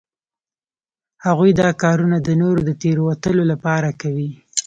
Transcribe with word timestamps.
هغوی 1.25 1.51
دا 1.61 1.69
کارونه 1.83 2.17
د 2.21 2.29
نورو 2.41 2.59
د 2.67 2.69
تیروتلو 2.81 3.43
لپاره 3.51 3.89
کوي 4.01 4.29